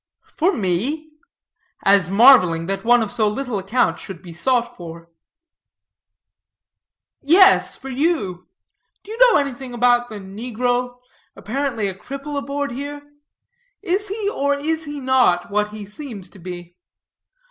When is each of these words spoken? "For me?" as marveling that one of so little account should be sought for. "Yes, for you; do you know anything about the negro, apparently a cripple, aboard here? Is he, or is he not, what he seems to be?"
"For 0.35 0.51
me?" 0.51 1.11
as 1.85 2.09
marveling 2.09 2.65
that 2.65 2.83
one 2.83 3.03
of 3.03 3.11
so 3.11 3.27
little 3.27 3.59
account 3.59 3.99
should 3.99 4.23
be 4.23 4.33
sought 4.33 4.75
for. 4.75 5.11
"Yes, 7.21 7.75
for 7.75 7.89
you; 7.89 8.47
do 9.03 9.11
you 9.11 9.17
know 9.19 9.37
anything 9.37 9.75
about 9.75 10.09
the 10.09 10.15
negro, 10.15 10.97
apparently 11.35 11.85
a 11.87 11.93
cripple, 11.93 12.35
aboard 12.35 12.71
here? 12.71 13.13
Is 13.83 14.07
he, 14.07 14.27
or 14.27 14.55
is 14.55 14.85
he 14.85 14.99
not, 14.99 15.51
what 15.51 15.67
he 15.67 15.85
seems 15.85 16.31
to 16.31 16.39
be?" 16.39 16.75